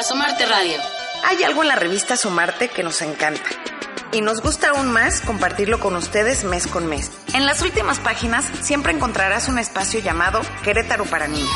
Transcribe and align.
Asomarte 0.00 0.46
Radio. 0.46 0.78
Hay 1.24 1.44
algo 1.44 1.60
en 1.60 1.68
la 1.68 1.76
revista 1.76 2.14
Asomarte 2.14 2.68
que 2.68 2.82
nos 2.82 3.02
encanta. 3.02 3.44
Y 4.12 4.22
nos 4.22 4.40
gusta 4.40 4.70
aún 4.70 4.90
más 4.90 5.20
compartirlo 5.20 5.78
con 5.78 5.94
ustedes 5.94 6.42
mes 6.42 6.66
con 6.66 6.86
mes. 6.86 7.10
En 7.34 7.44
las 7.44 7.60
últimas 7.60 7.98
páginas 7.98 8.46
siempre 8.62 8.94
encontrarás 8.94 9.48
un 9.48 9.58
espacio 9.58 10.00
llamado 10.00 10.40
Querétaro 10.64 11.04
para 11.04 11.28
niños. 11.28 11.50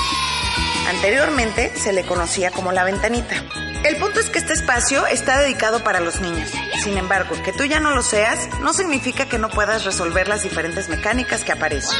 Anteriormente 0.91 1.75
se 1.75 1.95
le 1.95 2.05
conocía 2.05 2.51
como 2.51 2.71
La 2.71 2.85
Ventanita. 2.85 3.35
El 3.83 3.97
punto 3.97 4.21
es 4.21 4.29
que 4.29 4.41
este 4.41 4.53
espacio 4.53 5.07
está 5.07 5.39
dedicado 5.39 5.83
para 5.83 6.01
los 6.01 6.21
niños. 6.21 6.51
Sin 6.83 6.99
embargo, 6.99 7.35
que 7.43 7.55
tú 7.55 7.65
ya 7.65 7.81
no 7.81 7.95
lo 7.95 8.03
seas 8.03 8.51
no 8.61 8.75
significa 8.75 9.27
que 9.27 9.39
no 9.39 9.49
puedas 9.49 9.87
resolver 9.87 10.29
las 10.29 10.43
diferentes 10.43 10.91
mecánicas 10.91 11.45
que 11.45 11.53
aparecen. 11.53 11.97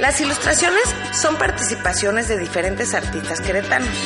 Las 0.00 0.20
ilustraciones 0.20 0.82
son 1.12 1.36
participaciones 1.36 2.26
de 2.26 2.36
diferentes 2.36 2.94
artistas 2.94 3.40
queretanos. 3.40 3.96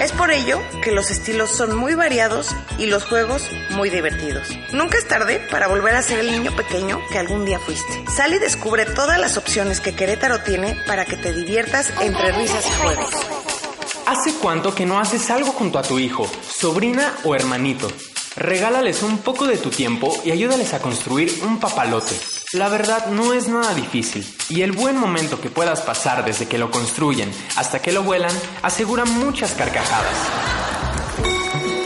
Es 0.00 0.12
por 0.12 0.30
ello 0.30 0.60
que 0.82 0.90
los 0.90 1.10
estilos 1.10 1.50
son 1.50 1.76
muy 1.76 1.94
variados 1.94 2.48
y 2.78 2.86
los 2.86 3.04
juegos 3.04 3.48
muy 3.70 3.90
divertidos. 3.90 4.48
Nunca 4.72 4.98
es 4.98 5.06
tarde 5.06 5.40
para 5.50 5.68
volver 5.68 5.94
a 5.94 6.02
ser 6.02 6.18
el 6.18 6.30
niño 6.30 6.54
pequeño 6.56 7.00
que 7.10 7.18
algún 7.18 7.44
día 7.44 7.58
fuiste. 7.58 8.04
Sal 8.10 8.32
y 8.32 8.38
descubre 8.38 8.84
todas 8.84 9.18
las 9.18 9.36
opciones 9.36 9.80
que 9.80 9.94
Querétaro 9.94 10.40
tiene 10.40 10.76
para 10.86 11.04
que 11.04 11.16
te 11.16 11.32
diviertas 11.32 11.92
entre 12.00 12.32
risas 12.32 12.66
y 12.66 12.82
juegos. 12.82 13.10
¿Hace 14.06 14.34
cuánto 14.34 14.74
que 14.74 14.86
no 14.86 14.98
haces 14.98 15.30
algo 15.30 15.52
junto 15.52 15.78
a 15.78 15.82
tu 15.82 15.98
hijo, 15.98 16.28
sobrina 16.48 17.14
o 17.24 17.34
hermanito? 17.34 17.88
Regálales 18.34 19.02
un 19.02 19.18
poco 19.18 19.46
de 19.46 19.58
tu 19.58 19.70
tiempo 19.70 20.20
y 20.24 20.30
ayúdales 20.32 20.74
a 20.74 20.80
construir 20.80 21.40
un 21.44 21.60
papalote. 21.60 22.14
La 22.52 22.68
verdad 22.68 23.06
no 23.06 23.32
es 23.32 23.48
nada 23.48 23.72
difícil 23.74 24.26
y 24.50 24.60
el 24.60 24.72
buen 24.72 24.98
momento 24.98 25.40
que 25.40 25.48
puedas 25.48 25.80
pasar 25.80 26.22
desde 26.22 26.46
que 26.46 26.58
lo 26.58 26.70
construyen 26.70 27.32
hasta 27.56 27.80
que 27.80 27.92
lo 27.92 28.02
vuelan 28.02 28.32
asegura 28.62 29.06
muchas 29.06 29.52
carcajadas. 29.52 30.51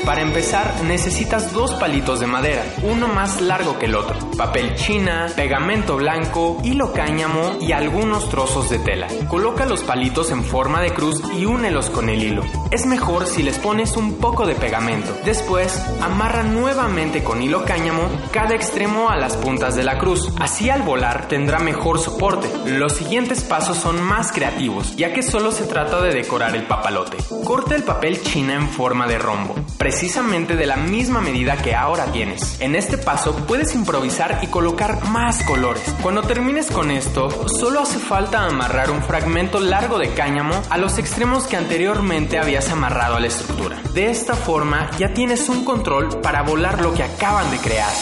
Para 0.07 0.23
empezar, 0.23 0.85
necesitas 0.85 1.53
dos 1.53 1.75
palitos 1.75 2.21
de 2.21 2.29
madera, 2.29 2.65
uno 2.85 3.09
más 3.09 3.41
largo 3.41 3.77
que 3.77 3.87
el 3.87 3.97
otro, 3.97 4.17
papel 4.37 4.77
china, 4.77 5.27
pegamento 5.35 5.97
blanco, 5.97 6.59
hilo 6.63 6.93
cáñamo 6.93 7.57
y 7.61 7.73
algunos 7.73 8.31
trozos 8.31 8.71
de 8.71 8.79
tela. 8.79 9.09
Coloca 9.29 9.67
los 9.67 9.83
palitos 9.83 10.31
en 10.31 10.45
forma 10.45 10.81
de 10.81 10.95
cruz 10.95 11.21
y 11.37 11.45
únelos 11.45 11.91
con 11.91 12.09
el 12.09 12.23
hilo. 12.23 12.45
Es 12.71 12.87
mejor 12.87 13.27
si 13.27 13.43
les 13.43 13.59
pones 13.59 13.97
un 13.97 14.19
poco 14.19 14.47
de 14.47 14.55
pegamento. 14.55 15.13
Después, 15.25 15.77
amarra 16.01 16.45
nuevamente 16.45 17.25
con 17.25 17.43
hilo 17.43 17.65
cáñamo 17.65 18.09
cada 18.31 18.55
extremo 18.55 19.11
a 19.11 19.17
las 19.17 19.37
puntas 19.37 19.75
de 19.75 19.83
la 19.83 19.99
cruz. 19.99 20.33
Así 20.39 20.71
al 20.71 20.83
volar 20.83 21.27
tendrá 21.27 21.59
mejor 21.59 21.99
soporte. 21.99 22.49
Los 22.65 22.93
siguientes 22.93 23.43
pasos 23.43 23.77
son 23.77 24.01
más 24.01 24.31
creativos, 24.31 24.95
ya 24.95 25.13
que 25.13 25.25
solo 25.25 25.51
se 25.51 25.65
trata 25.65 26.01
de 26.01 26.15
decorar 26.15 26.55
el 26.55 26.63
papalote. 26.63 27.17
Corta 27.45 27.75
el 27.75 27.83
papel 27.83 28.23
china 28.23 28.55
en 28.55 28.69
forma 28.69 29.09
de 29.09 29.19
rombo 29.19 29.57
precisamente 29.97 30.57
de 30.57 30.67
la 30.67 30.77
misma 30.77 31.23
medida 31.23 31.57
que 31.57 31.75
ahora 31.75 32.13
tienes. 32.13 32.61
En 32.61 32.75
este 32.75 32.99
paso 32.99 33.35
puedes 33.47 33.75
improvisar 33.75 34.41
y 34.43 34.49
colocar 34.49 35.03
más 35.09 35.43
colores. 35.45 35.83
Cuando 36.03 36.21
termines 36.21 36.71
con 36.71 36.91
esto, 36.91 37.49
solo 37.49 37.81
hace 37.81 37.99
falta 37.99 38.45
amarrar 38.45 38.91
un 38.91 39.03
fragmento 39.03 39.59
largo 39.59 39.99
de 39.99 40.13
cáñamo 40.13 40.53
a 40.69 40.77
los 40.77 40.99
extremos 40.99 41.45
que 41.45 41.57
anteriormente 41.57 42.39
habías 42.39 42.71
amarrado 42.71 43.17
a 43.17 43.21
la 43.21 43.29
estructura. 43.29 43.81
De 43.95 44.11
esta 44.11 44.35
forma 44.35 44.91
ya 44.99 45.15
tienes 45.15 45.49
un 45.49 45.65
control 45.65 46.21
para 46.21 46.43
volar 46.43 46.83
lo 46.83 46.93
que 46.93 47.03
acaban 47.03 47.51
de 47.51 47.57
crear. 47.57 47.95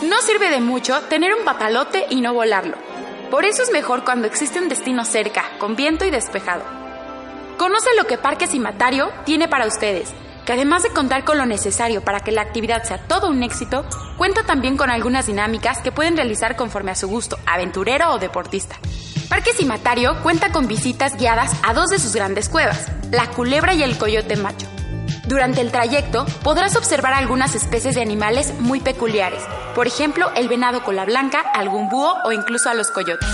No 0.00 0.22
sirve 0.22 0.48
de 0.48 0.60
mucho 0.60 1.00
tener 1.08 1.34
un 1.34 1.44
papalote 1.44 2.06
y 2.08 2.20
no 2.20 2.34
volarlo. 2.34 2.76
Por 3.32 3.46
eso 3.46 3.64
es 3.64 3.72
mejor 3.72 4.04
cuando 4.04 4.28
existe 4.28 4.60
un 4.60 4.68
destino 4.68 5.04
cerca, 5.04 5.42
con 5.58 5.74
viento 5.74 6.04
y 6.04 6.12
despejado. 6.12 6.62
Conoce 7.58 7.88
lo 7.98 8.06
que 8.06 8.16
Parque 8.16 8.46
Cimatario 8.46 9.10
tiene 9.24 9.48
para 9.48 9.66
ustedes 9.66 10.14
que 10.44 10.52
además 10.52 10.82
de 10.82 10.90
contar 10.90 11.24
con 11.24 11.38
lo 11.38 11.46
necesario 11.46 12.02
para 12.02 12.20
que 12.20 12.32
la 12.32 12.42
actividad 12.42 12.82
sea 12.84 12.98
todo 12.98 13.28
un 13.28 13.42
éxito, 13.42 13.84
cuenta 14.16 14.42
también 14.44 14.76
con 14.76 14.90
algunas 14.90 15.26
dinámicas 15.26 15.78
que 15.78 15.92
pueden 15.92 16.16
realizar 16.16 16.56
conforme 16.56 16.90
a 16.90 16.96
su 16.96 17.08
gusto, 17.08 17.38
aventurero 17.46 18.12
o 18.12 18.18
deportista. 18.18 18.76
Parque 19.28 19.52
Cimatario 19.54 20.20
cuenta 20.22 20.52
con 20.52 20.68
visitas 20.68 21.16
guiadas 21.16 21.52
a 21.62 21.72
dos 21.72 21.88
de 21.88 21.98
sus 21.98 22.14
grandes 22.14 22.48
cuevas, 22.48 22.88
la 23.10 23.28
culebra 23.28 23.74
y 23.74 23.82
el 23.82 23.96
coyote 23.96 24.36
macho. 24.36 24.66
Durante 25.26 25.60
el 25.60 25.70
trayecto 25.70 26.26
podrás 26.42 26.76
observar 26.76 27.14
algunas 27.14 27.54
especies 27.54 27.94
de 27.94 28.02
animales 28.02 28.52
muy 28.58 28.80
peculiares, 28.80 29.42
por 29.74 29.86
ejemplo 29.86 30.30
el 30.36 30.48
venado 30.48 30.82
cola 30.82 31.04
blanca, 31.04 31.40
algún 31.54 31.88
búho 31.88 32.14
o 32.24 32.32
incluso 32.32 32.68
a 32.68 32.74
los 32.74 32.90
coyotes. 32.90 33.28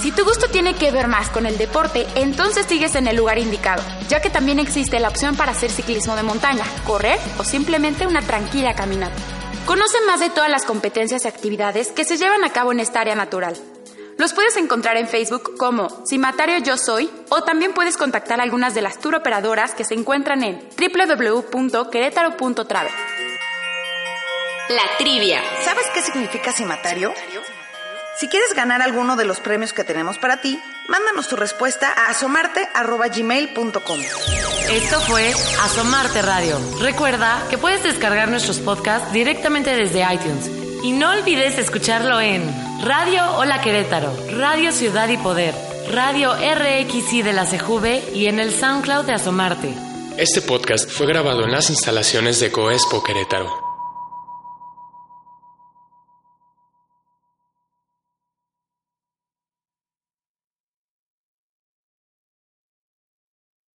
Si 0.00 0.12
tu 0.12 0.24
gusto 0.24 0.48
tiene 0.48 0.74
que 0.74 0.90
ver 0.90 1.08
más 1.08 1.28
con 1.28 1.44
el 1.44 1.58
deporte, 1.58 2.06
entonces 2.14 2.64
sigues 2.64 2.94
en 2.94 3.06
el 3.06 3.16
lugar 3.16 3.38
indicado, 3.38 3.82
ya 4.08 4.22
que 4.22 4.30
también 4.30 4.58
existe 4.58 4.98
la 4.98 5.08
opción 5.08 5.36
para 5.36 5.52
hacer 5.52 5.70
ciclismo 5.70 6.16
de 6.16 6.22
montaña, 6.22 6.64
correr 6.86 7.18
o 7.38 7.44
simplemente 7.44 8.06
una 8.06 8.22
tranquila 8.22 8.72
caminata. 8.74 9.14
Conoce 9.66 9.98
más 10.06 10.20
de 10.20 10.30
todas 10.30 10.48
las 10.48 10.64
competencias 10.64 11.26
y 11.26 11.28
actividades 11.28 11.92
que 11.92 12.06
se 12.06 12.16
llevan 12.16 12.44
a 12.44 12.50
cabo 12.50 12.72
en 12.72 12.80
esta 12.80 13.02
área 13.02 13.14
natural. 13.14 13.54
Los 14.16 14.32
puedes 14.32 14.56
encontrar 14.56 14.96
en 14.96 15.06
Facebook 15.06 15.58
como 15.58 15.90
Cimatario 16.06 16.56
Yo 16.58 16.78
Soy 16.78 17.10
o 17.28 17.42
también 17.42 17.74
puedes 17.74 17.98
contactar 17.98 18.40
a 18.40 18.44
algunas 18.44 18.72
de 18.74 18.80
las 18.80 19.00
tour 19.00 19.16
operadoras 19.16 19.74
que 19.74 19.84
se 19.84 19.92
encuentran 19.92 20.42
en 20.44 20.66
www.querétaro.travel. 20.78 22.92
La 24.70 24.96
trivia. 24.96 25.42
¿Sabes 25.62 25.84
qué 25.92 26.00
significa 26.00 26.52
cimatario? 26.52 27.12
Si 28.20 28.28
quieres 28.28 28.52
ganar 28.52 28.82
alguno 28.82 29.16
de 29.16 29.24
los 29.24 29.40
premios 29.40 29.72
que 29.72 29.82
tenemos 29.82 30.18
para 30.18 30.42
ti, 30.42 30.60
mándanos 30.88 31.26
tu 31.26 31.36
respuesta 31.36 31.90
a 31.90 32.10
asomarte.gmail.com. 32.10 33.98
Esto 34.70 35.00
fue 35.00 35.32
Asomarte 35.62 36.20
Radio. 36.20 36.58
Recuerda 36.82 37.46
que 37.48 37.56
puedes 37.56 37.82
descargar 37.82 38.28
nuestros 38.28 38.58
podcasts 38.58 39.10
directamente 39.10 39.74
desde 39.74 40.02
iTunes. 40.12 40.50
Y 40.82 40.92
no 40.92 41.12
olvides 41.12 41.56
escucharlo 41.56 42.20
en 42.20 42.46
Radio 42.82 43.24
Hola 43.36 43.62
Querétaro, 43.62 44.14
Radio 44.32 44.70
Ciudad 44.70 45.08
y 45.08 45.16
Poder, 45.16 45.54
Radio 45.90 46.34
RXI 46.34 47.22
de 47.22 47.32
la 47.32 47.46
CJV 47.46 48.14
y 48.14 48.26
en 48.26 48.38
el 48.38 48.52
SoundCloud 48.52 49.06
de 49.06 49.14
Asomarte. 49.14 49.74
Este 50.18 50.42
podcast 50.42 50.90
fue 50.90 51.06
grabado 51.06 51.44
en 51.44 51.52
las 51.52 51.70
instalaciones 51.70 52.38
de 52.38 52.52
Coespo 52.52 53.02
Querétaro. 53.02 53.69